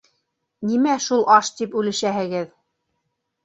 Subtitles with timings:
[0.69, 2.51] Нимә шул аш тип үлешәһегеҙ?